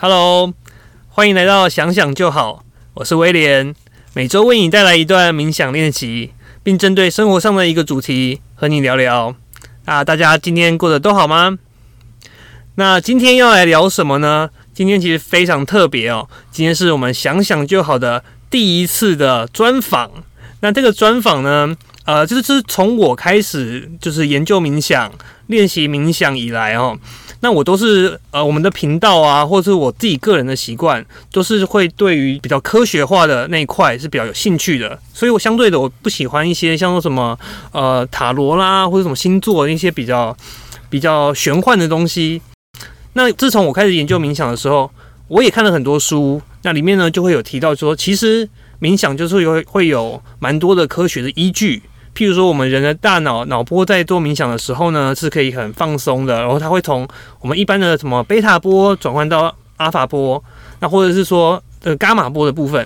[0.00, 0.54] Hello，
[1.08, 2.62] 欢迎来到想想就好，
[2.94, 3.74] 我是威廉，
[4.14, 6.32] 每周为你带来一段冥想练习，
[6.62, 9.34] 并针对生活上的一个主题和你聊聊。
[9.86, 11.58] 那大家今天过得都好吗？
[12.76, 14.50] 那今天要来聊什么呢？
[14.72, 20.12] 今天其实非常特别哦，今天是我们想想就好的第一次的专访。
[20.60, 21.76] 那这个专访呢，
[22.08, 25.12] 呃，就是从我开始就是研究冥想、
[25.48, 26.98] 练习冥想以来哦。
[27.40, 34.98] 那我都是呃，我们的频道啊，或者是我自己个人的习惯，都是会对于比较科学化的那一块是比较有兴趣的。
[35.12, 37.38] 所以我相对的，我不喜欢一些像说什么
[37.72, 40.34] 呃塔罗啦，或者什么星座一些比较
[40.88, 42.40] 比较玄幻的东西。
[43.12, 44.90] 那自从我开始研究冥想的时候，
[45.28, 48.48] 我也看了很多书，那里面呢就会有提到说，其实
[48.80, 51.82] 冥想就是有会有蛮多的科学的依据。
[52.18, 57.06] 譬如说，我们人的大脑脑波在做冥想的时候呢，是可以很放松的，然后它会从
[57.38, 60.42] 我们一般的什么贝塔波转换到阿法波，
[60.80, 62.84] 那或者是说呃伽马波的部分，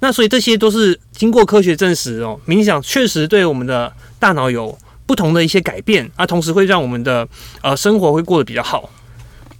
[0.00, 7.28] 那所以这些都是经过科学证实哦，冥想确实对我们的大脑有不同的一些改变，啊，同时会让我们的
[7.60, 8.90] 呃生活会过得比较好，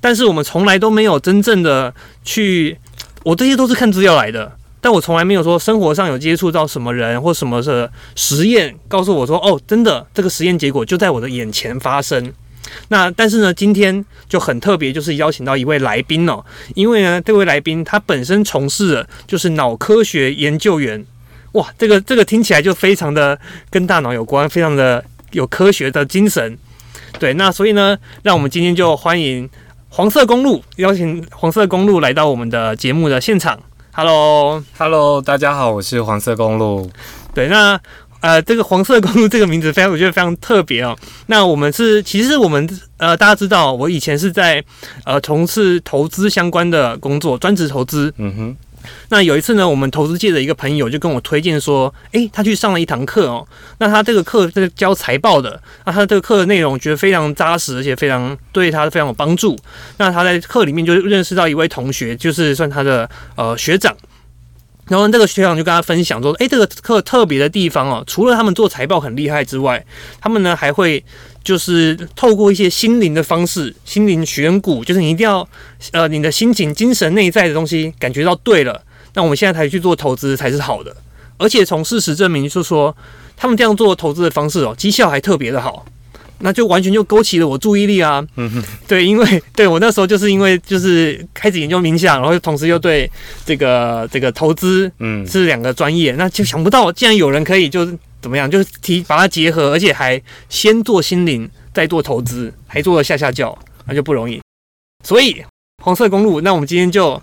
[0.00, 2.77] 但是我们从来都没有真正的去，
[3.22, 4.50] 我这些都是看资料来的。
[4.83, 12.33] 但我从来没有说生活上有接触到什么人或什么的实验，告诉我说哦，真的这个实验结果就在我的眼前发生。
[12.89, 21.05] 那但是呢，今天就很特别，就是邀请到一位来宾哦，因为呢，这位来宾他本身从事的就是脑科学研究员。
[21.52, 23.39] 哇，这个这个听起来就非常的
[23.70, 26.58] 跟大脑有关，非常的有科学的精神。
[27.19, 29.48] 对，那所以呢，让我们今天就欢迎
[29.91, 33.61] 黄色公路邀请黄色公路来到我们的节目的现场。
[33.94, 36.90] Hello，Hello，大家好，我是黄色公路。
[37.34, 37.78] 对，那
[38.20, 40.96] 呃，这个黄色公路这个名字非常，我觉得非常特别哦。
[41.26, 44.64] 那我们是，其实我们呃，大家知道，我以前是在
[45.05, 48.11] 呃从事投资相关的工作，专职投资。
[48.17, 48.56] 嗯哼。
[49.08, 53.46] 那有一次呢，我们投资界的一个朋友就跟我推荐说，诶，他去上了一堂课哦。
[53.78, 59.58] 那他这个课是教财报的，那他这个课的内容觉得非常扎实，而且非常对他非常有帮助。
[59.98, 63.96] 那他在课里面就认识到一位同学，就是算他的呃学长。
[64.88, 69.82] 然后这个学长就跟他分享说，诶，这个课特别的地方哦，除了他们做财报很厉害之外，
[70.20, 71.02] 他们呢还会
[71.42, 75.47] 就是透过一些心灵的方式，心灵选股，就是你一定要
[75.92, 78.83] 呃你的心情、精神内在的东西感觉到对了，
[79.14, 80.97] 那我们现在才去做投资才是好的。
[81.39, 82.97] 而且从事实证明，就是说
[83.36, 85.85] 他们这样做投资的方式哦，绩效还特别的好。
[86.45, 88.20] 那就完全就勾起了我注意力啊！
[88.35, 93.09] 嗯哼，对，因为对我那时候就是因为就是开始研究冥想，然后同时又对
[93.47, 100.18] 这个这个投资，嗯，是两个专业，那就想不到竟然有人可以就是怎么样，就是提把它结合，而且还
[100.48, 104.40] 先做心灵，再做投资，还做了下下教，那就不容易。
[105.05, 105.44] 所以
[105.83, 107.20] 红色公路，那我们今天就。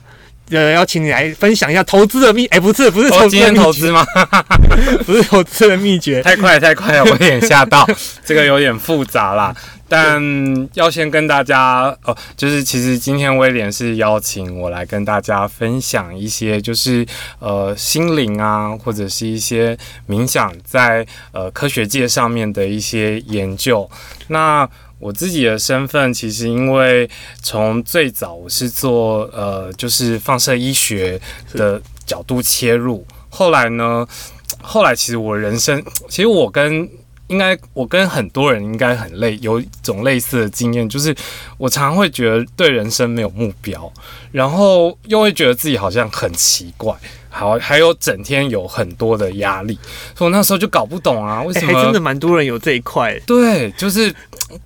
[0.52, 4.04] 呃，邀请你来分享一下投资的秘，哎，不是，不是投资投资吗？
[5.06, 7.88] 不是投资的秘诀，太快太快了，我有点吓到，
[8.26, 9.56] 这个有点复杂啦。
[9.90, 17.06] 但要先跟大家哦，就是其实今天威廉是邀请我来跟大家分享一些，就是
[17.40, 19.76] 呃心灵啊，或者是一些
[20.08, 23.90] 冥想在呃科学界上面的一些研究。
[24.28, 24.70] 那
[25.00, 27.10] 我自己的身份，其实因为
[27.42, 31.20] 从最早我是做呃，就是放射医学
[31.54, 34.06] 的角度切入，后来呢，
[34.62, 36.88] 后来其实我人生，其实我跟
[37.30, 41.16] 应该我跟很多人应该很类，有一种类似的经验，就是
[41.58, 43.92] 我常常会觉得对人生没有目标，
[44.32, 46.94] 然后又会觉得自己好像很奇怪。
[47.32, 49.78] 好，还有整天有很多的压力，
[50.16, 51.68] 所以我那时候就搞不懂啊，为什么？
[51.68, 53.18] 还真的蛮多人有这一块。
[53.28, 54.14] 对，就是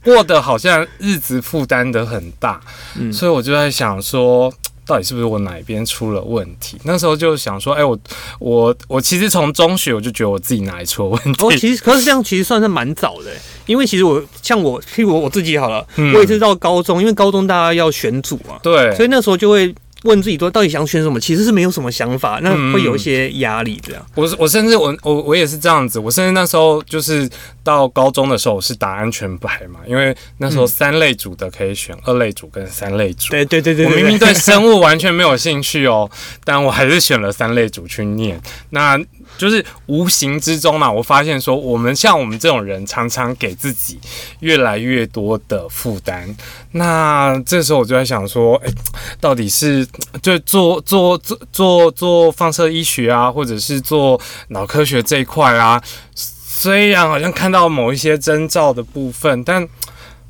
[0.01, 2.61] 过得好像日子负担的很大，
[2.95, 4.51] 嗯，所以我就在想说，
[4.85, 6.77] 到底是不是我哪边出了问题？
[6.83, 7.97] 那时候就想说，哎，我
[8.39, 11.43] 我我其实从中学我就觉得我自己哪里出了问题。
[11.45, 13.31] 哦，其实可是这样其实算是蛮早的，
[13.65, 19.73] 因为其实我像我譬如我自己好了，我也是到高中，因为高中大家要选组嘛，对，所以那时候就会。
[20.03, 23.79] 问自己说到底想选什么，其实是没有什么想法，那会有一些压力。
[23.85, 27.29] 这样，我我甚至我我我也是这样子，我甚至那时候就是
[27.63, 33.29] 到高中的时候我是打安全牌嘛，因为那时候三类组的可以选二类组跟三类组。
[33.31, 36.09] 对对对对，我明明对生物完全没有兴趣哦，
[36.43, 38.39] 但我还是选了三类组去念。
[38.69, 38.99] 那
[39.37, 43.99] 就是无形之中嘛，我发现说我们像我们这种人，常常给自己
[44.39, 46.35] 越来越多的负担。
[46.71, 48.71] 那这时候我就在想说，哎，
[49.19, 49.87] 到底是
[50.21, 54.19] 就做做做做做放射医学啊，或者是做
[54.49, 55.81] 脑科学这一块啊？
[56.15, 59.67] 虽然好像看到某一些征兆的部分，但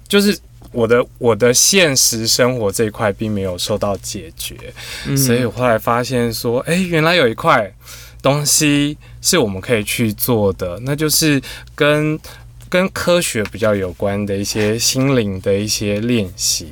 [0.07, 0.35] 就是
[0.71, 4.55] 我的我的现实生活这一块并没有受到解决，
[5.15, 7.71] 所以我后来发现说，哎、原来有一块
[8.23, 11.39] 东西是我们可以去做的，那就是
[11.75, 12.17] 跟
[12.69, 16.71] 跟科学比较有关的一些心灵的一些练习。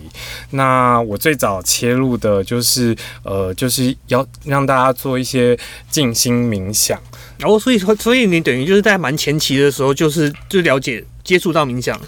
[0.50, 5.56] 那我最早切入的就是呃，就是要让大家做一些
[5.92, 7.00] 静心冥想。
[7.38, 12.00] 然后所以说所以你等于就是在蛮前期的时候，就是就了解接触到冥想，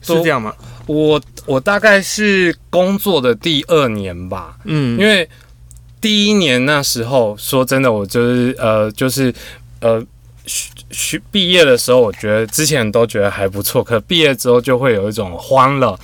[0.00, 0.54] 是这样吗？
[0.86, 5.28] 我我大概是工作的第二年吧，嗯，因为
[6.00, 9.34] 第一年那时候，说真的，我就是呃，就是
[9.80, 10.00] 呃，
[10.46, 15.98] 学学毕业的时候，我觉得之前都觉得还不错，可毕业之后就会有一种慌了，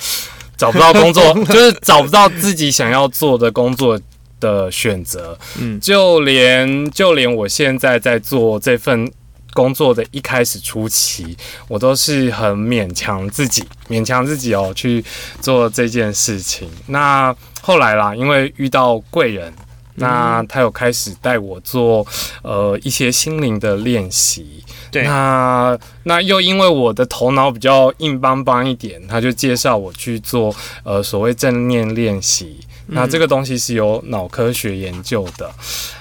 [0.57, 3.99] 找不到工作， 就是找不到自己想要做的工作
[4.41, 5.39] 的选择。
[5.59, 9.11] 嗯就连就连我现在在做这份
[9.53, 11.37] 工作的一开始初期，
[11.69, 15.03] 我都是很勉强自己，勉强自己哦去
[15.41, 16.69] 做这件事情。
[16.89, 19.53] 那后来啦，因为遇到贵人，
[19.97, 22.07] 那他有开始带我做
[22.43, 24.65] 呃一些心灵的练习。
[24.91, 32.61] 对，那那又因为我的头脑比较硬邦邦一点，他就介绍我去做呃所谓正念练习。
[32.87, 35.51] 那这个东西是有脑科学研究的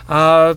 [0.08, 0.54] 啊。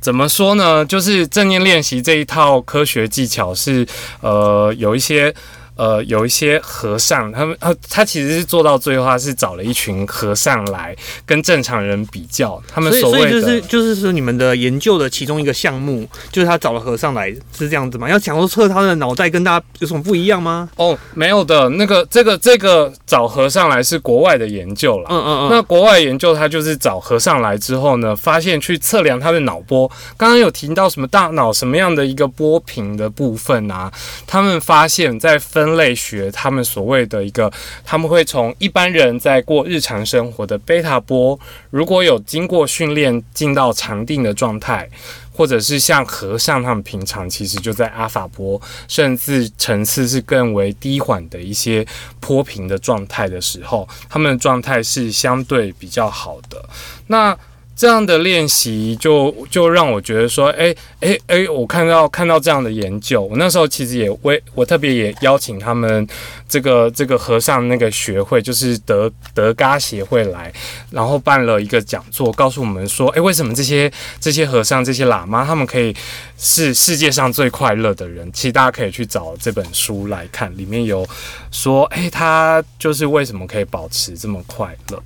[0.00, 0.84] 怎么说呢？
[0.84, 3.86] 就是正念练习这一套科学技巧是
[4.20, 5.34] 呃有一些。
[5.76, 10.94] 呃，有一些和尚，他们他，他其实是做到最后，他是找了一群和尚来
[11.26, 18.08] 跟正常人比较，他们所谓的所以就是就是说你们的研究的其中一个项目，就是他找了和尚来，是这样子吗？
[18.08, 20.68] 要想说测他的脑袋跟大家有什么不一样吗？
[20.76, 25.08] 哦，没有的，那个这个这个找和尚来是国外的研究了。
[25.10, 29.90] 嗯嗯嗯，那国外研究，他就是找和尚来之后呢，发现去测量他的脑波。
[30.16, 33.92] 刚刚有提到什么大脑什么样的一个波频的部分啊？
[34.26, 37.50] 他们发现，在分分类学，他们所谓的一个，
[37.84, 41.38] 他们会从一般人在过日常生活的贝塔波，
[41.70, 44.88] 如果有经过训练进到禅定的状态。
[45.36, 51.84] 或者是像和尚他们平常其实就在阿法波，甚至层次是更为低缓的一些
[52.20, 56.64] 坡平的状态的时候，他们的状态是相对比较好的。
[57.08, 57.36] 那
[57.76, 66.06] 这样的练习就就让我觉得说，哎哎哎，我看到看到这样的研究，我那时候其实也为我特别也邀请他们
[66.48, 70.52] 这个这个和尚那个学会，就是德德嘎协会来，
[70.90, 75.94] 然后办了一个讲座，告诉我们说，哎，为什么这些这些和尚这些喇嘛他们可以
[76.38, 78.30] 是世界上最快乐的人？
[78.32, 81.04] 其实大家可以去找这本书来看，里面有
[81.50, 85.02] 说，哎，他就是为什么可以保持这么快乐？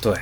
[0.00, 0.14] 对。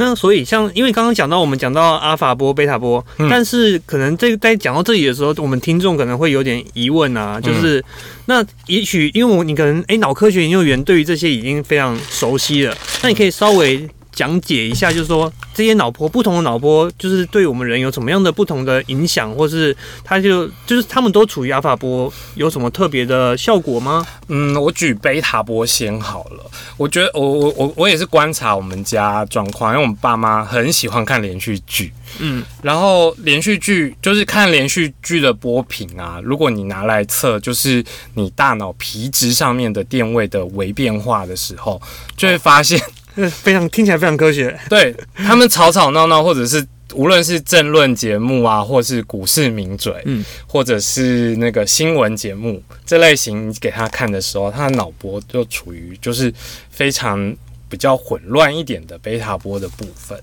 [0.00, 3.28] 那所以像，因为刚刚讲到我们讲到阿法波、贝塔波，嗯。
[3.28, 7.84] 但是可能这在讲到这里的时候，我们听众可能会有点疑问啊，就是、
[8.24, 24.06] 那也许因为我你可能哎脑科学研究员对于这些已经非常熟悉了，那你可以稍微讲解一下，就是说这些脑波不同的脑波，就是对我们人有什么样的不同的影响，或是它就就是他们都处于阿法波，有什么特别的效果吗？
[24.28, 26.50] 嗯，我举贝塔波先好了。
[26.76, 36.20] 我觉得我我我我也是观察我们家状况，因为我们爸妈很喜欢看连续剧，嗯，然后连续剧就是看连续剧的波频啊。
[36.22, 41.80] 如果你拿来测，就是你大脑皮质上面的电位的微变化的时候，
[42.16, 42.86] 就会发现，呃
[43.42, 56.32] 非常听起来非常科学，对他们吵吵闹闹，或者是无论是政论节目啊，或是股市名嘴，嗯，或者是那个新闻节目这类型，你给他看的时候，他的脑波就处于就是
[56.70, 57.34] 非常
[57.68, 60.20] 比较混乱一点的贝塔波的部分。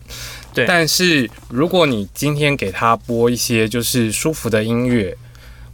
[0.54, 0.66] 对。
[0.66, 5.16] 但是如果你今天给他播一些就是舒服的音乐，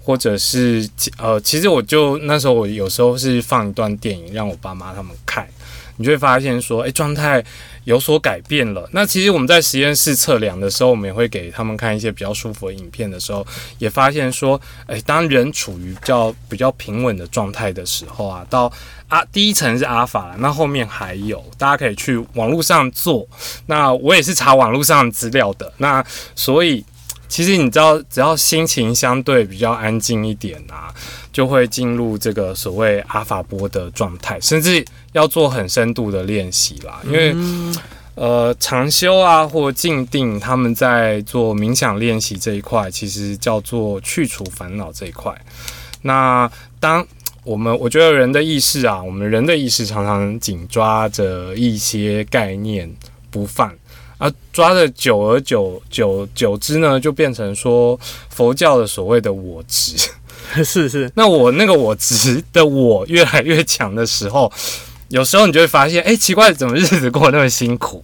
[0.04, 5.48] 或者是呃，其实我就那时候我有时候是放一段电影让我爸妈他们看，
[5.98, 7.44] 你就会发现说，哎、状态
[7.84, 8.88] 有所改变了。
[8.92, 13.46] 那其实我们在实验室测量的时候，我们也会给他们看一些比较舒服的影片的时候，
[13.78, 18.72] 也发现说，哎、当人处于比较比较平稳的状态的时候啊，到
[19.08, 23.28] 啊第一层是阿法，那后面还有，大家可以去网络上做。
[23.68, 26.04] 那我也是查网络上资料的，那
[26.36, 26.84] 所以。
[27.28, 30.94] 其实你知道，只要心情相对比较安静一点啊，
[31.32, 37.02] 就会进入这个所谓阿法波的状态，甚至要做很深度的练习啦。
[37.06, 37.36] 因为、
[38.14, 45.34] 呃，长修啊或静定，他们在做冥想练习这一块，其实叫做去除烦恼这一块。
[46.04, 46.48] 那
[46.80, 47.04] 当
[47.44, 52.94] 我们我觉得人的意识啊，我们人的意识常常紧抓着一些概念
[53.32, 53.74] 不放。
[54.24, 58.00] 啊，抓的久而久久久之呢，就变成说
[58.30, 59.98] 佛教的所谓的我执。
[60.64, 64.50] 是是，那我那个我值的我越来越强的时候，
[65.10, 68.02] 有时候你就会发现，哎、奇怪，怎么日子过得那么辛苦？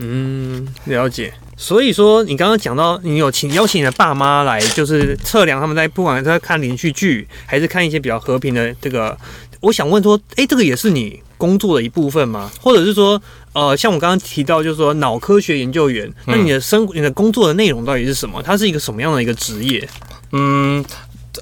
[0.00, 1.32] 嗯，了解。
[1.56, 9.16] 所以说，你刚刚讲到你有请邀请你的爸妈来，就是测量他们在不管是在看连续剧，还是看一些比较和平的这个，
[9.60, 12.50] 我想问说，哎，这个也是你工作的一部分吗？
[12.60, 13.20] 或者是说，
[13.58, 18.40] 呃，像我刚刚提到，就是说脑科学研究员，那你的生你的工作的内容到底是什么？
[18.40, 19.88] 它是一个什么样的一个职业？
[20.30, 20.84] 嗯，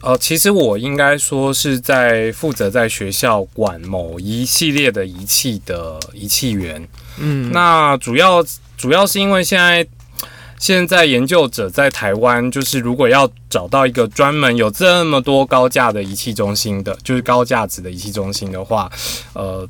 [0.00, 6.88] 呃，其实我应该说是在负责在学校管某一系列的仪器的仪器员。
[7.18, 8.42] 嗯，那主要
[8.78, 9.86] 主要是因为现在
[10.58, 18.90] 现在研究者在台湾，就是如果要找到一个专门有这么多高价的仪器中心的，就是高价值的仪器中心的话，
[19.34, 19.68] 呃。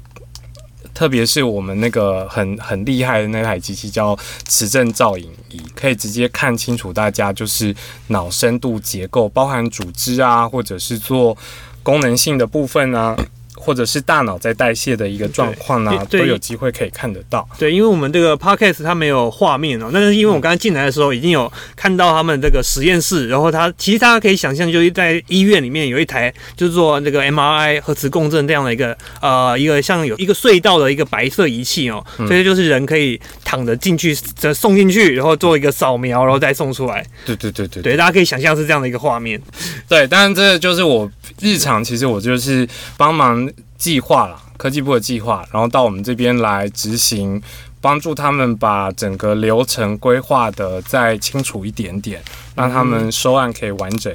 [0.96, 4.16] 特别是我们那个很很厉害的那台机器叫
[4.48, 7.76] 磁振造影仪，可以直接看清楚大家就是
[8.06, 11.36] 脑深度结构，包含组织啊，或者是做
[11.82, 13.14] 功能性的部分啊，
[13.56, 17.48] 或者是大脑在代谢的一个状况啊，都有机会可以看得到。
[17.58, 37.06] 对，因为我们这个 podcast 它没有画面哦，那是因为我刚刚进来的时候已经有看到他们这个实验室，然后它其实大家可以想象，就是在医院里面有一台就是做那个 MRI 核磁共振这样的一个呃一个像有一个隧道的一个白色仪器哦，嗯所以就是人可以躺着进去，再送进去，然后做一个扫描，然后再送出来。
[37.24, 39.40] 对对对对对，大家可以想象是这样的一个画面。
[39.88, 41.08] 对，当然这个就是我
[41.40, 43.48] 日常，其实我就是帮忙
[43.78, 47.40] 计划啦，科技部的计划，然后到我们这边来执行，
[47.80, 52.20] 帮助他们把整个流程规划的再清楚一点点，
[52.56, 54.12] 让他们收案可以完整，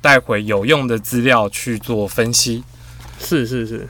[0.00, 2.64] 带回有用的资料去做分析。
[3.20, 3.88] 是是是，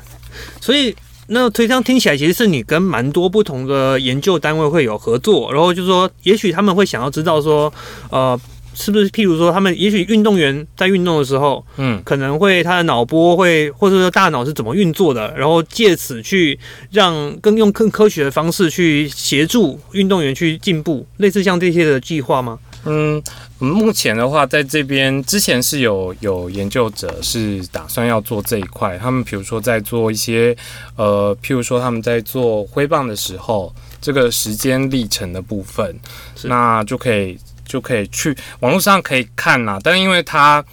[0.61, 0.95] 所以
[1.29, 7.73] 那推这样听起来，其实是你跟蛮多不同的研究单位会有合作，然后就说，也许他们会想要知道说，
[8.11, 8.39] 呃，
[8.75, 16.59] 是不是譬如说，他们也许运动员在运动的时候，嗯，可能会他的脑波会，或者说大脑是怎么运作的，然后借此去
[16.91, 22.59] 让更用更科学的方式去协助运动员去进步，类似像这些的计划吗？
[22.85, 23.23] 嗯，
[23.63, 30.57] 我们目前的话，在这边之前是有有研究者是打算要做这一块，他们比如说在做一些
[30.97, 35.97] 呃，譬如说他们在做挥棒的时候，这个时间历程的部分，
[36.43, 40.65] 那就可以就可以去网络上可以看啦，但因为它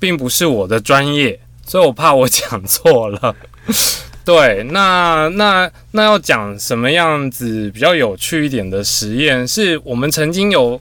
[0.00, 3.36] 并不是我的专业，所以我怕我讲错了。
[4.24, 9.46] 对，那那那要讲什么样子比较有趣一点的实验？
[9.46, 10.80] 是我们曾经有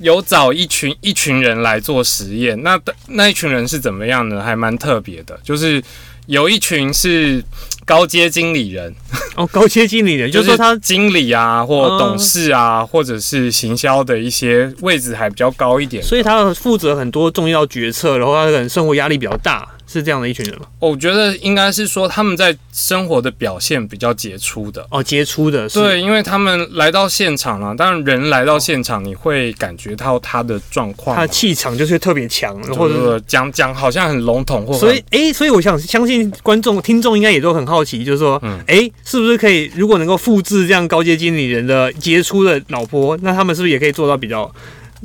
[0.00, 2.78] 有找一群一群人来做实验，那
[3.08, 4.42] 那一群人是怎么样呢？
[4.42, 5.82] 还蛮特别的，就是
[6.26, 7.42] 有一群是
[7.84, 8.94] 高阶经理人，
[9.34, 16.02] 哦，高阶经理人， 就是说他经理啊，或嗯董事啊，或者是行销的一些位置还比较高一点。
[16.02, 20.66] 所以他负责很多重要决策，然后他可能生活压力比较大，是这样的一群人吗？
[20.78, 24.86] 我觉得应该是说他们在生活的表现比较杰出的。
[24.90, 44.52] 哦，杰出的，是，对，因为他们来到现场了、当然人来到现场，你会感觉到他的状况嘛，他的气场就是特别强，或者讲讲好像很笼统，或很所以，诶，所以我想相信观众、听众应该也都很好奇，就是说，嗯诶，是不是可以，如果能够复制这样高阶经理人的杰出的老婆，那他们是不是也可以做到比较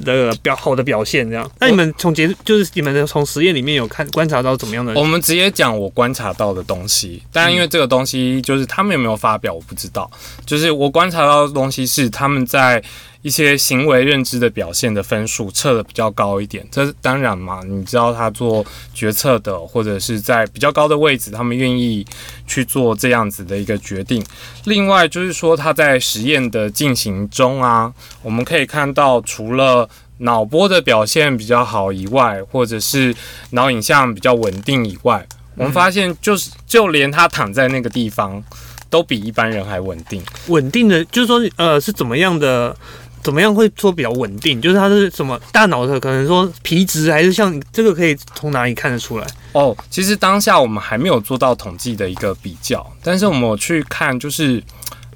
[0.03, 1.29] 的表好的表现？
[1.29, 4.93] 这样，那你们从结就是你们从实验里面有看观察到怎么样的？
[4.93, 10.09] 我们直接讲我观察到的东西，但因为这个东西就是他们有没有发表，我不知道。
[10.45, 12.83] 就是我观察到的东西是他们在
[13.24, 16.63] 一些行为认知的表现的分数测的比较高一点。
[16.70, 18.63] 这当然嘛，你知道他做
[18.94, 22.06] 决策的，或者是在比较高的位置，他们愿意
[22.46, 24.24] 去做这样子的一个决定。
[24.65, 33.15] 另外就是说他在实验的进行中啊，我们可以看到除了脑波的表现比较好以外，或者是
[33.51, 35.25] 脑影像比较稳定以外，
[35.56, 38.44] 我们发现就是就连他躺在那个地方，
[38.89, 40.22] 都比一般人还稳定。
[40.48, 42.75] 稳定的，就是说，呃，是怎么样的？
[43.24, 44.62] 怎么样会说比较稳定？
[44.62, 49.27] 就是它是什么大脑的，可能说皮质，还是像这个可以从哪里看得出来？
[49.53, 54.62] 哦，其实当下我们还没有做到统计的一个比较，但是我们有去看，就是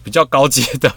[0.04, 0.92] 比较高阶的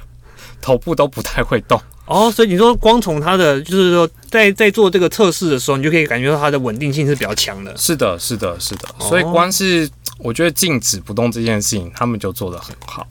[0.60, 1.80] 头部都不太会动。
[2.06, 7.76] 哦，所以你说光从它的，就是说在在做这个测试的时候，你就可以感觉到它的稳定性是比较强的。
[7.76, 8.88] 是的，是的，是的。
[8.98, 9.88] 哦所以光是
[10.22, 13.06] 我觉得静止不动这件事情，他们就做得很好。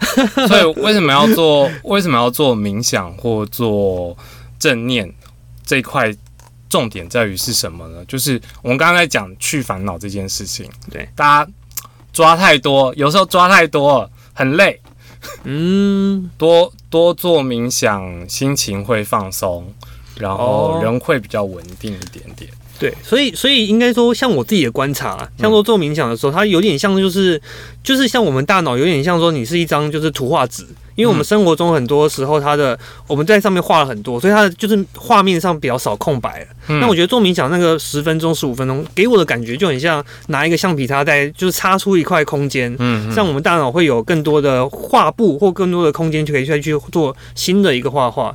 [0.48, 1.70] 所以为什么要做？
[1.84, 4.18] 为什么要做冥想或做
[4.58, 5.14] 正念
[5.66, 6.16] 这一块？
[6.70, 8.06] 重点在于是什么呢？
[8.06, 10.70] 就是我们刚刚在讲去烦恼这件事情。
[10.92, 11.52] 对，大家
[12.14, 14.80] 抓太多，有时候抓太多了很累。
[15.46, 19.74] 嗯，多多做冥想，心情会放松。
[20.16, 22.52] 然哦后人会比较稳定一点点。
[22.80, 27.40] 对，所以所以应该说，像我自己的观察啊，像说做冥想的时候，它有点像就是
[27.84, 30.64] 就是像我们大脑有点像说你是一张就是图画纸，
[30.96, 36.46] 因为我们生活中很多时候它的我们在上面画了很多，所以它的就是画面上比较少空白了。
[36.70, 42.74] 嗯那我觉得做冥想那个十分钟十五分钟给我的感觉就很像拿一个橡皮擦在就是擦出一块空间。
[42.80, 48.34] 嗯像我们大脑会有更多的画布或更多的空间，就可以再去做新的一个画画，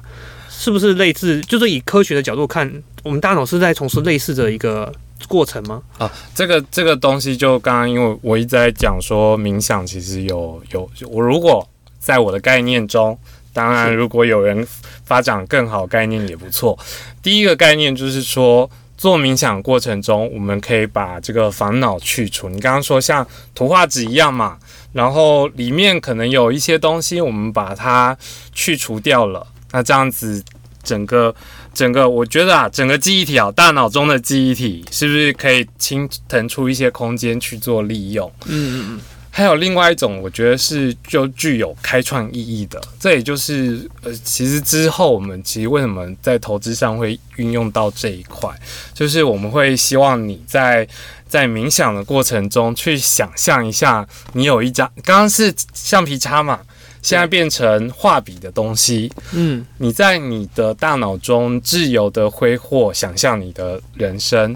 [0.50, 1.40] 是不是类似？
[1.42, 4.92] 就是以科学的角度看，我们大脑是在从事类似的一个
[5.28, 5.80] 过程吗？
[5.98, 11.64] 啊，这个这个东西就刚刚因为我一直在讲说冥想其实有有我如果
[12.00, 13.16] 在我的概念中，
[13.52, 14.66] 当然如果有人
[15.04, 16.76] 发展更好概念也不错。
[17.22, 18.68] 第一个概念就是说。
[18.96, 22.48] 做冥想过程中，我们可以把这个烦恼去除。
[22.48, 24.56] 你刚刚说像图画纸一样嘛，
[24.92, 28.16] 然后里面可能有一些东西，我们把它
[28.54, 29.44] 去除掉了。
[29.72, 30.42] 那这样子，
[30.84, 31.34] 整个
[31.72, 38.30] 整个，我觉得啊，整个记忆体啊，大脑中的记忆体是不是可以清腾出一些空间去做利用？
[38.46, 39.00] 嗯嗯嗯，
[39.30, 48.48] 还有另外一种，我觉得是就具有开创意义的，这也就是呃，其实之后我们其实为什么在投资上会运用到这一块，
[48.92, 50.86] 就是我们会希望你在
[51.26, 56.60] 在冥想的过程中去想象一下，你有一张刚刚是橡皮擦嘛，
[57.04, 64.54] 现在变成画笔的东西，嗯，你在你的大脑中自由的挥霍，想象你的人生。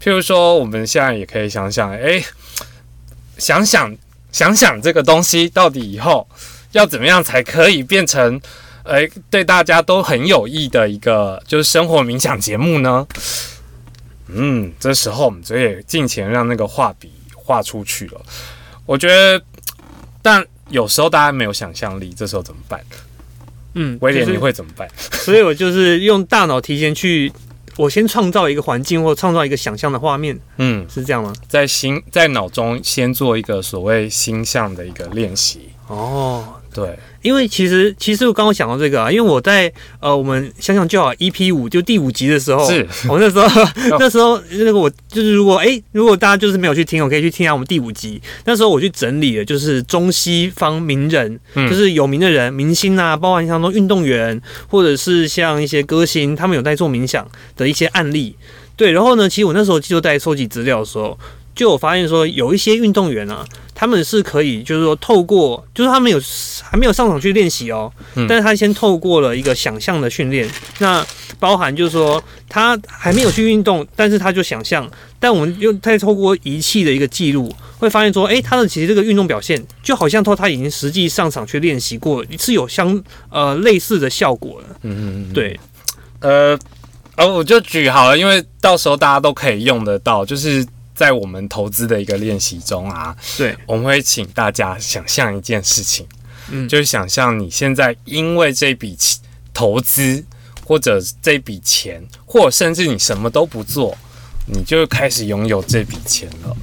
[0.00, 2.24] 譬如说，我们现在也可以想想，诶，
[3.38, 3.92] 想想
[4.30, 6.28] 想想这个东西到底以后
[6.70, 8.40] 要怎么样才可以变成，
[8.84, 13.04] 诶，对大家都很有益的一个就是生活冥想节目呢？
[14.28, 18.20] 嗯，这时候我们就可以尽情让那个画笔画出去了。
[18.86, 19.44] 我觉得，
[20.22, 22.80] 但有时候大家没有想象力，这时候怎么办？
[23.74, 24.88] 嗯，威廉，你会怎么办？
[24.98, 27.32] 所以我就是用大脑提前去，
[27.76, 31.32] 我先创造一个环境或创造一个想象的画面，嗯，是这样吗？
[31.48, 35.70] 在心在脑中先做一个所谓心象的一个练习。
[35.86, 48.20] 哦，对，因为其实其实我刚刚想到这个啊，因为我在呃我们想想就好 EP 五就第五集的时候，是我 那时候那时候那个我就是如果哎、如果大家就是没有去听，我可以去听一下我们第五集。
[48.44, 58.36] 那时候我去整理了，就是中西方名人，嗯就是有名的人、明星啊，包含像说运动员，或者是像一些歌星，他们有在做冥想的一些案例。
[58.76, 61.18] 对，然后呢，其实我那时候就在收集资料的时候，
[61.54, 66.20] 就有发现说，有一些运动员啊，他们是可以，就是说透过，就是他们有
[66.62, 68.26] 还没有上场去练习哦，嗯。
[68.28, 71.04] 但是他先透过了一个想象的训练，那
[71.38, 85.58] 包含就是说他还没有去运动，但是他就想象，但我们又再透过仪器的一个记录，会发现说，诶，他的其实这个运动表现就好像说他已经实际上场去练习过，是有相呃类似的效果的，嗯嗯嗯，对，
[86.20, 86.58] 呃，
[87.16, 90.64] 呃，我就举好了，因为到时候大家都可以用得到，就是
[91.00, 96.06] 在我们投资的一个练习中啊，对，我们会请大家想象一件事情，
[96.50, 96.68] 嗯。
[96.68, 99.18] 就是想象你现在因为这笔钱
[99.54, 100.22] 投资，
[100.66, 103.96] 或者这笔钱，或者甚至你什么都不做，
[104.46, 106.54] 你就开始拥有这笔钱了。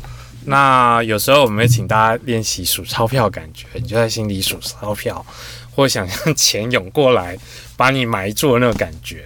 [0.46, 5.26] 那有时候我们会请大家练习数钞票，感觉你就在心里数钞票，
[5.76, 7.36] 或想象钱涌过来
[7.76, 9.26] 把你埋住的那个感觉，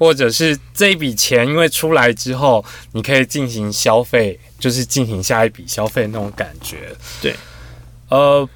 [0.00, 6.96] 或者是这一笔钱因为出来之后，你可以进行消费，就是进行下一笔消费那种感觉。
[7.20, 7.36] 对，
[8.08, 8.48] 呃，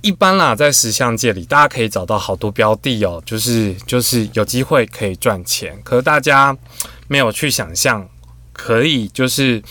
[0.00, 6.56] 一般啦，在十项界里，大家可以找到好多标的哦，就是就是有机会可以赚钱，可是大家
[7.08, 8.08] 没有去想象，
[8.54, 9.62] 可以就是。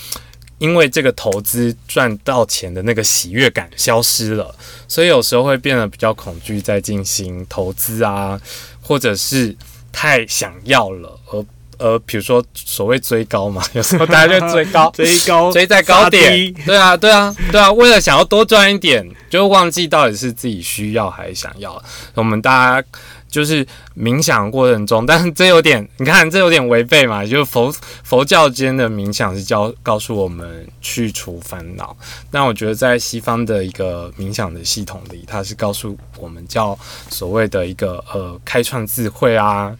[0.61, 4.53] 因为这个投资赚到钱的那个喜悦感消失了，
[4.87, 8.39] 所以有时候会变得比较恐惧，在进行投资啊，
[8.79, 9.57] 或者是
[9.91, 11.45] 太想要了，而
[11.77, 21.81] 而比如说所谓追高嘛， 有时候大家就追高， 追高 追在高点，对啊，对啊，对啊，为了想要多赚一点，就忘记到底是自己需要还是想要。
[22.13, 22.87] 我们大家
[23.31, 23.65] 就是
[23.97, 31.95] 冥想过程中， 但是这有点，你看这有点违背嘛，就是佛佛教间的冥想是教告诉我们去除烦恼，
[32.29, 36.77] 但我觉得在西方的一个冥想的系统里，它是告诉我们叫
[37.09, 39.75] 所谓的一个呃开创智慧啊，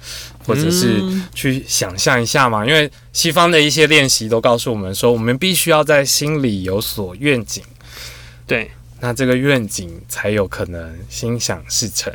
[0.48, 7.62] 或者是嗯去想象一下嘛，因为西方的一些练习都告诉我们说，我们必须要在心里有所愿景，
[8.48, 8.72] 对。
[9.04, 12.14] 那这个愿景才有可能心想事成。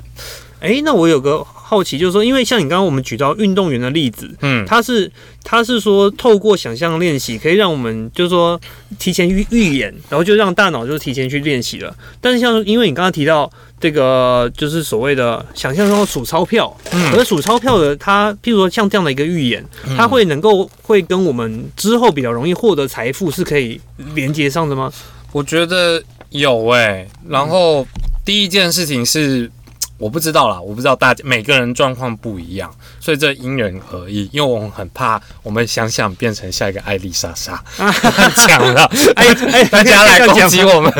[0.66, 5.08] 哎，那我有个好奇，就是说，因为像你刚刚我们举到运动员的例子，嗯，他是
[5.44, 8.60] 他是说透过想象练习，可以让我们就是说
[8.98, 11.96] 提前预预演，然后就让大脑就提前去练习了。
[12.20, 13.48] 但是像因为你刚刚提到
[13.80, 19.64] 这个，就是所谓的想象中的数钞票，嗯而数钞票的它，譬如说像这样的一个预演，
[19.96, 23.80] 它会能够会跟我们之后比较容易获得财富是可以
[24.16, 24.92] 连接上的吗？
[25.30, 27.86] 我觉得有诶、然后
[28.24, 29.48] 第一件事情是。
[29.98, 34.28] 我不知道啦，我不知道大家每个人状况不一样，所以这因人而异。
[34.32, 37.62] 因为我很怕我们想想变成下一个艾丽莎莎，
[38.46, 38.84] 讲了，
[39.16, 40.80] 哎哎， 大家来攻击我。
[40.80, 40.92] 们，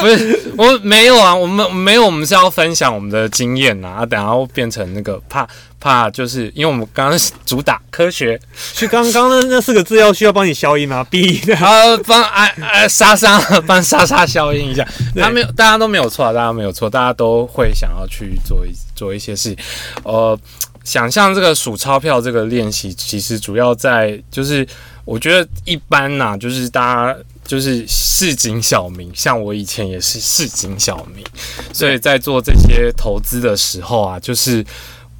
[0.00, 5.46] 不是我没有啊，我们没有，我们是要分享我们的经验呐、啊，等下会变成那个怕
[5.80, 8.40] 怕，就是因为我们刚刚主打科学，
[8.74, 11.02] 去刚刚那那四个字要需要帮你消音吗？
[11.10, 11.54] B 的。
[11.54, 19.56] 然后帮哎哎莎莎帮莎莎消音一下，对他没有，大家都没有错啊，大家没有错，大家都会想要去做一做一些事，
[20.04, 20.38] 呃，
[20.84, 24.66] 想象这个数钞票这个练习，其实主要在就是
[25.04, 27.16] 我觉得一般呐、就是大家。
[27.42, 31.24] 就是市井小民，像我以前也是市井小民，
[31.72, 34.64] 所以在做这些投资的时候啊，就是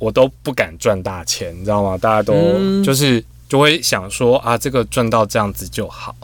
[0.01, 1.97] 我都不敢赚大钱，你知道吗？
[1.97, 2.83] 大家都嗯。
[2.83, 6.17] 就是就会想说啊，这个赚到这样子就好，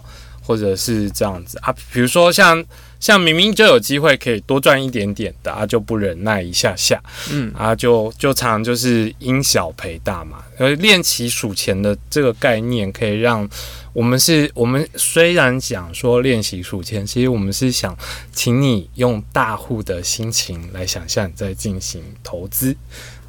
[0.43, 1.59] 或者是这样子。
[1.63, 2.65] 啊，比如说像
[2.99, 7.01] 像明明就有机会可以多赚一点点的啊，就不忍耐一下下。
[7.31, 10.39] 嗯，啊，就就常就是因小赔大嘛。
[10.59, 13.47] 而练习数钱的这个概念，可以让
[13.93, 17.95] 我们是我们虽然讲说练习数钱，其实我们是想
[18.33, 22.75] 请你用大户的心情来想象你在进行投资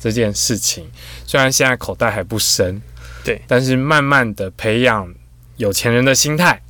[0.08, 0.89] 这件事情。
[1.26, 2.82] 虽然现在口袋还不深，
[3.24, 5.13] 对，但是慢慢的培养
[5.58, 6.62] 有钱人的心态，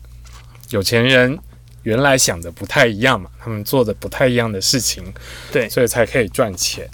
[0.72, 1.38] 有钱人
[1.84, 5.04] 原来想的不太一样嘛，他们做的不太一样的事情，
[5.52, 6.90] 对，所以才可以赚钱。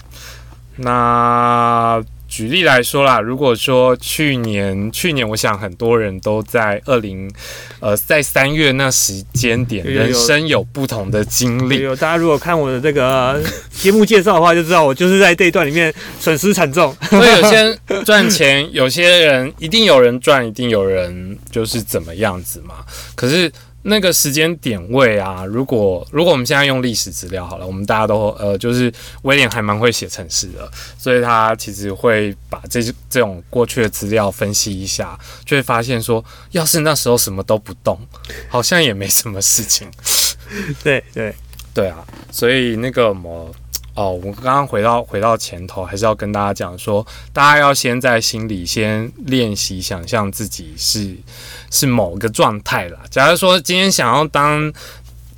[0.76, 2.02] 那
[2.34, 7.30] 举例来说啦，如果说去年，去年我想很多人都在二零，
[7.78, 11.78] 呃，在三月那时间点，人生有不同的经历。
[11.78, 16.92] 有大家如果看我的这个 节目介绍的话，就知道我就是在这一段里面损失惨重。
[17.08, 22.84] 所以有些人赚钱，有些人一定有人赚，一定有人就是怎么样子嘛。
[23.14, 23.48] 可是
[23.86, 28.92] 那个时间点位啊，如果如果我们现在用历史资料好了，我们大家都呃，就是
[29.22, 37.98] 威廉还蛮会写程式的，所以他其实会把这这种过去的资料分析一下，就会发现说，要是那时候什么都不动，
[38.48, 39.90] 好像也没什么事情。
[40.82, 41.34] 对对，
[41.74, 43.54] 对啊，所以那个什么
[43.94, 51.16] 哦，我刚刚回到回到前头，还是要跟大家讲说，大家要先在心里先练习想象自己是
[51.70, 52.98] 是某个状态啦。
[53.08, 54.72] 假如说今天想要当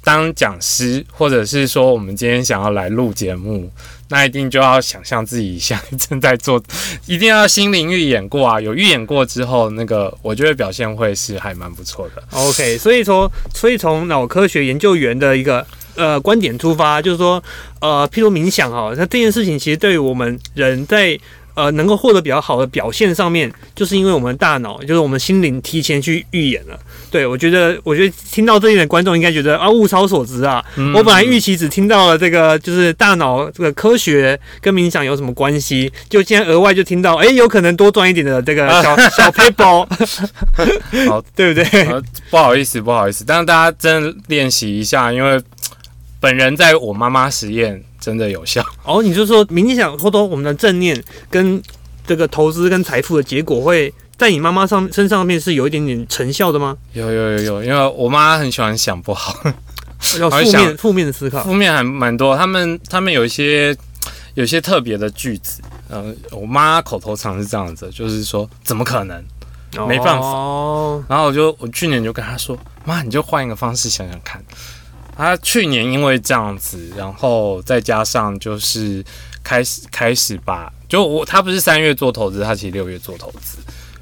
[0.03, 3.71] 当讲师，或者是说我们今天想要来录节目，
[4.09, 6.63] 那一定就要想象自己现在 正在做，
[7.05, 8.59] 一定要心灵预演过啊。
[8.59, 12.23] 有预演过之后，那个我觉得表现会是还蛮不错的。
[12.31, 17.43] OK，所以说所以从脑科学研究员的一个呃观点出发，就是说
[17.81, 21.19] 呃，譬如冥想哈，那这件事情其实对于我们人在
[21.55, 26.79] 呃能够获得比较好的表现上面，就是因为我们大脑就是我们心灵提前去预演了。
[27.11, 30.63] 对我觉得，我觉得听到这一点的观众应该觉得啊物超所值啊。
[30.77, 39.87] 嗯我本来预期只听到了这个就是大脑这个科学跟冥想有什么关系，就今天额外就听到，哎、有可能多赚一点的这个 小小 paper，
[41.09, 41.85] 好 对不对？
[41.85, 45.41] 呃，不好意思，不好意思，但是大家真的练习一下，因为
[46.27, 48.61] 本人在我妈妈实验真的有效。
[48.83, 51.63] 哦，你就说冥想或者我们的正念跟
[52.05, 56.77] 这个投资跟财富的结果会在你妈妈上身上面是有一点点成效的吗？
[56.95, 59.39] 有有有有，因为我妈很喜欢想不好，
[60.19, 61.45] 要负面负面的思考。
[61.45, 62.37] 负面还蛮多。
[62.37, 63.69] 他们他们有一些
[64.35, 69.23] 有一些特别的句子，嗯、我妈口头禅是这样子，就是说怎么可能？
[69.87, 74.43] 没办法哦，然后我就我去年就跟她说，妈，你就换一个方式想想看。
[75.17, 79.05] 她去年因为这样子，然后再加上就是
[79.43, 83.59] 开始开始吧，就我他不是三月做投资，他其实六月做投资，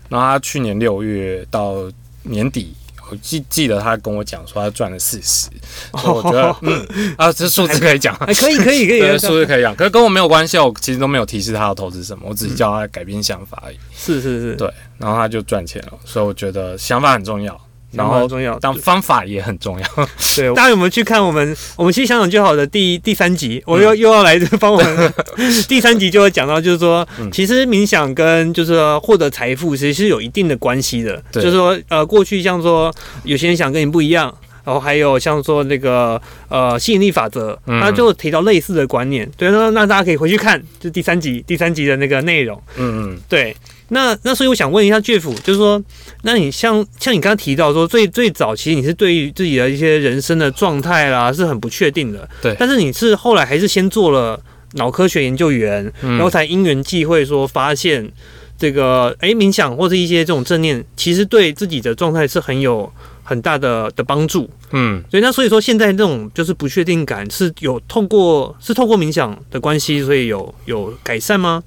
[0.08, 1.76] 然后他去年六月到
[2.22, 2.74] 年底。
[3.10, 5.50] 我记记得他跟我讲说他赚了四十，
[5.92, 13.76] 所以我觉得嗯啊这数字可以讲， 哎，可以可以可以，对数字可以讲，可是跟我没有关系，我其实都没有提示他要投资什么，我只是叫他改变想法而已。
[13.94, 17.60] 是是是，对然后他就赚钱了，所以我觉得想法很重要，
[17.96, 18.58] 然后重要。
[18.58, 19.86] 当方法也很重要。
[20.36, 23.62] 对， 大家有没有去看我们我们其实想想就好的第第三集？
[23.66, 25.12] 我嗯又、又要来帮我们
[25.68, 31.22] 第三集就会讲到，就是说，嗯其实冥想跟就是说获得财富其实是有一定的关系的。
[31.32, 32.92] 就是说，呃，过去像说
[33.24, 34.34] 有些人想跟你不一样。
[34.64, 39.30] 然后还有像说那个呃吸引力法则，嗯他就提到类似的观念。
[39.36, 42.58] 对，那那大家可以回去看，就第三集第三集的那个内容。
[42.78, 43.54] 嗯嗯，对，
[43.88, 45.80] 那那所以我想问一下 Jeff，就是说，
[46.22, 54.40] 那你像像你刚刚提到说，最最早其实你是对于自己的一些人生的状态啦是很不确定的，对但是你是后来还是先做了
[54.72, 58.10] 脑科学研究员，嗯然后才因缘际会说发现
[58.58, 62.90] 这个哎冥想或是一些这种正念，其实对自己的状态是很有
[63.22, 64.48] 很大的的帮助。
[64.72, 71.62] 嗯，所以那所以说现在这种就是不确定感是有透过是透过冥想的关系，所以有有改善吗？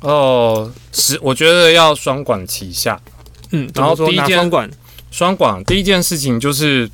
[0.00, 3.00] 哦，是，我觉得要双管齐下。
[3.50, 4.70] 嗯，然后说第一件双管
[5.10, 6.88] 双管第一件事情就是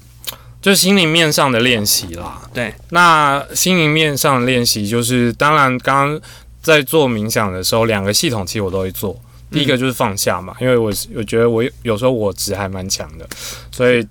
[0.60, 2.42] 就是心灵面上的练习啦。
[2.52, 6.20] 对，那心灵面上的练习就是，当然刚刚
[6.62, 9.18] 在做冥想的时候，两个系统其实我都会做。
[9.50, 13.28] 第一个就是放下嘛，因为我我觉得我有有时候我执还蛮强的，
[13.70, 14.06] 所以。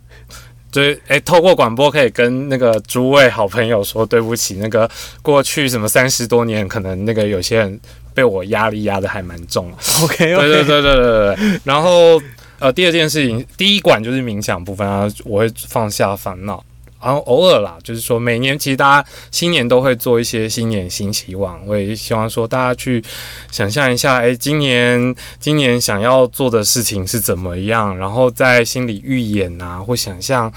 [0.72, 4.90] 就是诶，透过广播可以跟那个诸位好朋友说对不起，那个
[5.22, 7.80] 过去什么三十多年，可能那个有些人
[8.16, 9.78] 被我压力压的还蛮重了。
[10.04, 11.60] OK 对对对对对对。
[11.64, 12.20] 然后
[12.58, 16.64] 呃，第二件事情，第一管就是冥想部分啊，我会放下烦恼。
[17.06, 23.04] 然后偶尔啦，就是说每年其实大家新年都会做一些新年新希望，我也希望说大家去
[23.52, 30.52] 想象一下，哎，今年今年想要做的事情是怎么样，然后在心里预演啊，或想象。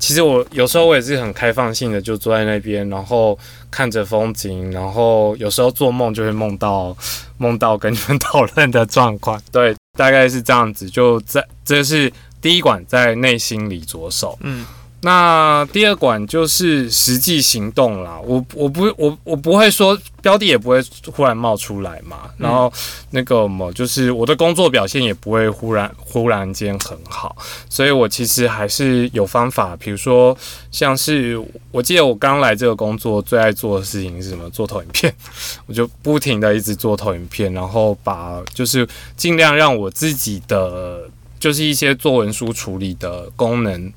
[0.00, 3.38] 其实我有时候我也是很开放性的，就坐在那边，然后
[3.70, 6.96] 看着风景，然后有时候做梦就会梦到
[7.38, 10.90] 梦到跟你们讨论的状况，对，大概是这样子。
[10.90, 14.66] 就在这是第一管在内心里着手，嗯，
[15.04, 18.18] 那第二管就是实际行动啦。
[18.24, 20.80] 我我不我我不会说标的也不会
[21.12, 22.72] 忽然冒出来嘛，然后
[23.10, 27.36] 那个么就是我的工作表现也不会忽然忽然间很好，
[27.68, 30.36] 所以我其实还是有方法，比如说
[30.70, 31.36] 像是
[31.72, 34.48] 我记得我刚来这个工作最爱做的事情是什么？
[34.50, 35.12] 做投影片，
[35.66, 38.86] 我就不停的一直做投影片，然后把就是
[39.16, 41.10] 尽量让我自己的
[41.40, 43.92] 就是一些作文书处理的功能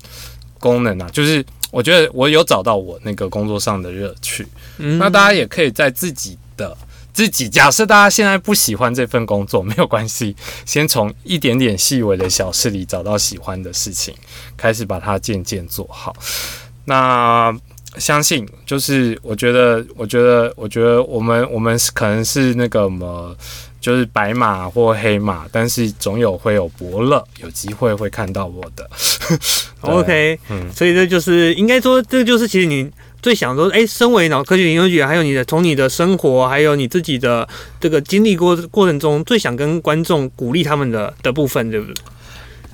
[0.58, 4.46] 功能啊，就是我觉得我有找到我那个工作上的乐趣。
[4.78, 6.76] 嗯那大家也可以在自己的
[7.12, 14.14] 自己，假设大家现在不喜欢这份工作，没有关系，先从一点点细微的小事里找到喜欢的事情，
[14.56, 16.14] 开始把它渐渐做好。
[16.84, 17.56] 那
[17.98, 23.36] 相信就是，我觉得，我觉得，我觉得我们我们是可能是那个什么，
[23.80, 28.88] 就是白马或黑马，但是总有会有伯乐，有机会会看到我的。
[29.82, 32.90] OK，嗯所以这就是应该说，这就是其实你
[33.22, 37.48] 最想说，哎、身为脑科学研究员，还有你的从你的生活，还有你自己的
[37.80, 41.94] 这个经历过过程中，最想跟观众鼓励他们的的部分，对不对？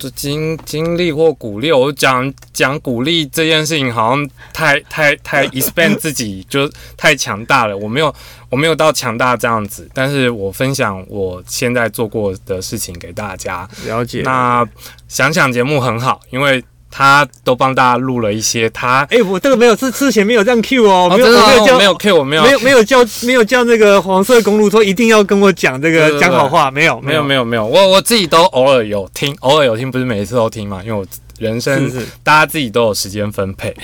[0.02, 7.76] 就经经历或鼓励，我讲讲鼓励这件事情，好像太 太太 expand 自己就太强大了。
[7.76, 8.12] 我没有
[8.50, 13.68] 我没有到强大这样子，但是我分享我现在做过的事情给大家。
[13.86, 14.22] 了解。
[14.22, 14.66] 那
[15.06, 16.62] 想想节目很好，因为
[16.94, 19.06] 他都帮大家录了一些他。
[19.10, 22.42] 哎、我这个没有，之之前没有这样 Q 哦，哦，没有，没有叫，没有 Q，我没有。
[22.42, 31.06] 没有，没有叫，没有叫那个黄色公路说一定要跟我讲这个讲好话，没有，没有没有，有没有，我我自己都偶尔有听，偶尔有听，不是每一次都听嘛，因为我
[31.38, 33.74] 人生是是，大家自己都有时间分配，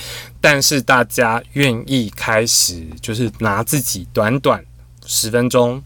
[0.40, 4.62] 但是大家愿意开始，就是拿自己短短
[5.06, 5.82] 十分钟、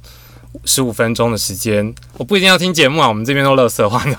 [0.64, 4.16] 十五分钟的时间，我不一定要听节目啊，我们这边都乐色化的，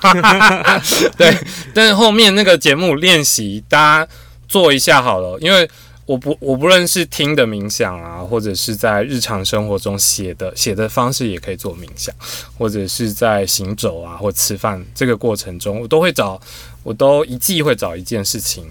[1.18, 1.36] 对，
[1.74, 4.12] 但是后面那个节目练习，大家
[4.48, 5.70] 做一下好了，因为。
[6.06, 12.14] 我不，我不论是听的冥想啊，或者是在日常生活中写的写的方式，也可以做冥想，
[12.58, 16.38] 或者是在行走啊或吃饭这个过程中，我都会找，
[16.84, 18.66] 我都一季会找一件事情，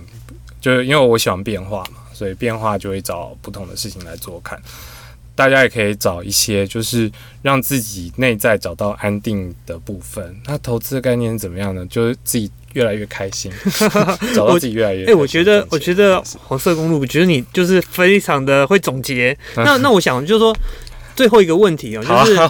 [0.61, 4.61] 就是因为我喜欢变化嘛，所以变化就会找不同的事情来做看。
[5.43, 7.11] 大家也可以找一些，就是
[7.43, 10.37] 让自己内在找到安定的部分。
[10.47, 11.85] 那投资的概念是怎么样呢？
[11.91, 13.51] 就是自己越来越开心，
[14.37, 15.15] 找到自己越来越哎。
[15.15, 19.37] 我觉得，我觉得黄色公路，我觉得你就是非常的会总结。
[19.57, 20.57] 那那我想就是说，
[21.17, 22.41] 最后一个问题哦、好就是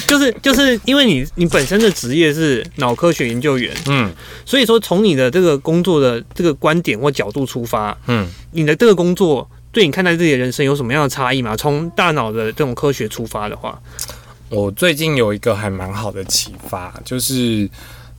[0.08, 4.10] 就是就是因为你你本身的职业是脑科学研究员，嗯
[4.46, 11.56] 所以说从你的这个工作的这个观点或角度出发，嗯，你的这个工作对你看待自己的人生有什么样的差异吗？
[11.56, 13.78] 从大脑的这种科学出发的话，
[14.48, 17.68] 我最近有一个还蛮好的启发，就是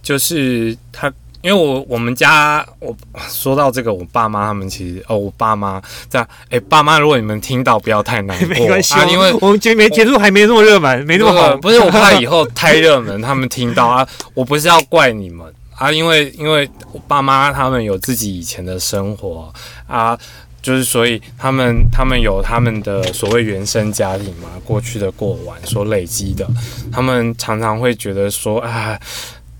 [0.03, 2.93] 就是他，因为我我们家我
[3.29, 11.55] 说到这个，我爸妈他们其实哦，我爸妈在哎、爸妈，如果你们听到不要太难过， 没关系、啊，因为我们节没结束还没那么热门，没那么好。
[11.57, 15.45] 不是我怕以后太热门，他们听到 啊，我不是要怪你们
[15.77, 19.53] 啊，因为因为我爸妈他们有自己以前的生活
[19.87, 20.17] 啊，
[20.65, 26.47] 就是所以他们他们有他们的所谓原生家庭嘛，过去的过往所累积的，
[26.91, 28.99] 他们常常会觉得说啊。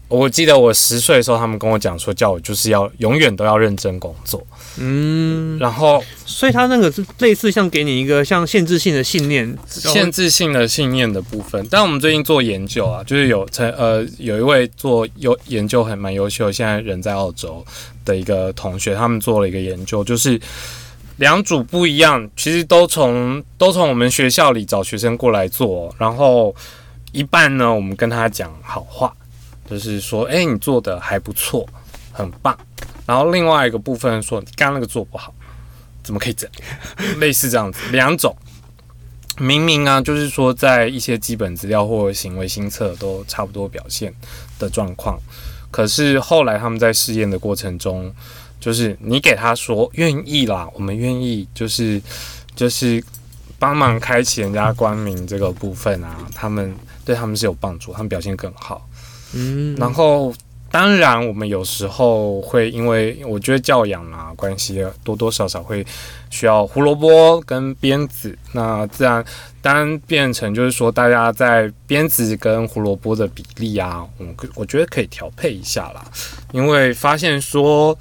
[0.07, 4.45] 我记得我十岁的时候，他们跟我讲说，叫我就是要永远都要认真工作。
[4.77, 11.67] 嗯，然后所以他那个是类似像给你一个像限制性的信念，限制性的信念的部分。
[11.71, 17.65] 但我们最近做研究啊，就是有成呃有一位做优研究很蛮优秀，现在人在澳洲
[18.05, 20.39] 的一个同学，他们做了一个研究，就是
[21.17, 26.55] 两组不一样，其实都从都从我们学校里找学生过来做，然后
[27.11, 29.13] 一半呢，我们跟他讲好话。
[29.67, 31.67] 就是说，哎，你做的还不错，
[32.11, 32.55] 很棒。
[33.07, 35.33] 然后另外一个部分说，你刚刚那个做不好，
[36.03, 37.17] 怎么可以这样？
[37.19, 38.37] 类似这样子，两种。
[39.39, 44.13] 明明啊，就是说在一些基本资料或行为心测都差不多表现
[44.59, 45.19] 的状况，
[45.71, 48.13] 可是后来他们在试验的过程中，
[48.59, 52.01] 就是你给他说愿意啦，我们愿意，就是
[52.55, 53.03] 就是
[53.59, 58.87] 帮忙开启人家光明这个部分啊，他们对他们是有帮助，他们表现更好。
[59.33, 60.33] 嗯，然后
[60.71, 65.85] 当然，我们有时候会因为我觉得教养啊关系，多多少少会
[66.29, 68.37] 需要胡萝卜跟鞭子。
[68.51, 69.23] 那自然
[69.61, 76.05] 当然变成就是说，大家在鞭子跟胡萝卜的比例啊，我我觉得可以调配一下啦。
[76.51, 77.97] 因为发现说，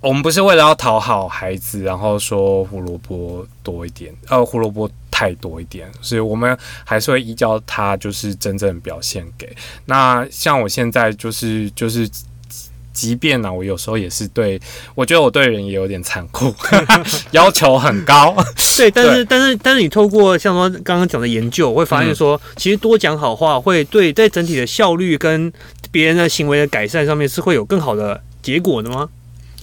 [0.00, 4.90] 我们不是为了要讨好孩子，然后说胡萝卜多一点，呃，胡萝卜。
[5.18, 6.54] 太多一点，所以我们
[6.84, 9.48] 还是会依照他就是真正表现给。
[9.86, 12.06] 那像我现在就是就是，
[12.92, 14.60] 即便呢，我有时候也是对，
[14.94, 16.54] 我觉得我对人也有点残酷，
[17.32, 18.36] 要求很高。
[18.76, 25.50] 对，但是但是但是你透过像说刚刚讲的研究，会发现说，其实多讲好话会对在整体的效率跟
[25.90, 29.08] 别人的行为的改善上面是会有更好的结果的吗？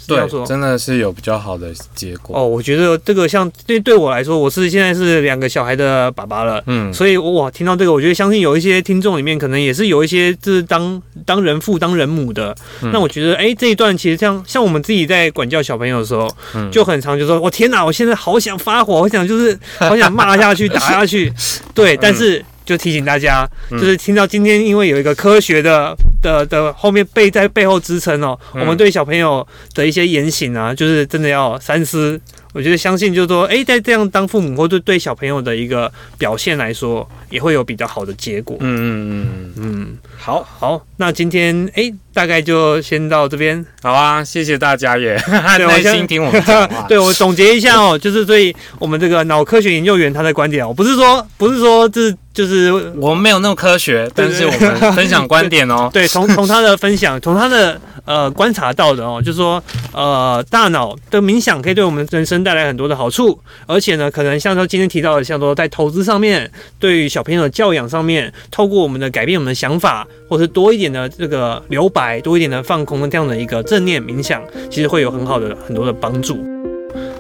[0.08, 2.48] 对，真的是有比较好的结果哦。
[2.48, 12.56] 我觉得这个像对对我来说，我是现在是两个小孩的爸爸了，嗯，所以哇，听到这个，我觉得相信有一些听众里面可能也是有一些就是当当人父当人母的。
[12.92, 16.28] 那我觉得，哎，这一段其实像像我们自己在管教小朋友的时候，
[16.72, 21.32] 就很常就说，我天哪，我现在好想发火，我想就是好想骂下去 打下去，
[21.74, 22.44] 对，但是。
[22.66, 32.20] 就提醒大家，就是听到今天，因为有一个科学的的的后面背在背后支撑哦，我们对小朋友的一些言行啊，就是真的要三思。
[32.54, 38.56] 我觉得相信就是说，哎，在这样当父母或者对小朋友的一个表现来说，也会有比较好的结果。
[38.60, 43.66] 嗯嗯嗯嗯，好好，那今天哎，大概就先到这边。
[43.82, 46.86] 好啊，谢谢大家也耐心听我们讲话。
[46.88, 52.16] 对我总结一下哦，就是对我们这个脑科学研究员他的观点，我不是说不是说这。
[52.34, 55.90] 就是我们没有那么科学，但是我们分享观点哦。
[55.94, 74.42] 对，从从他的分享，从他的呃观察到的哦，就是说呃大脑的冥想可以对我们人生带来很多的好处，而且呢，可能像说今天提到的，像说在投资上面，对于小朋友的教养上面，透过我们的改变我们的想法，或是多一点的这个留白，多一点的放空的这样的一个正念冥想，
[74.72, 76.53] 其实会有很好的很多的帮助。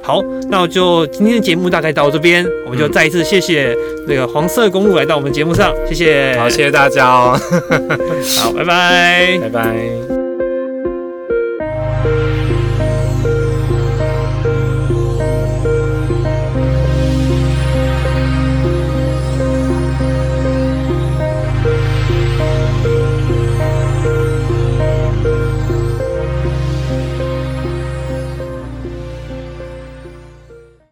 [0.03, 3.75] 好，那我就今天的节目大概到这边，我们就再一次谢谢
[4.07, 7.39] 那个黄色公路来到我们节目上，谢谢，好，谢谢大家哦，
[8.37, 10.22] 好，拜拜，拜拜。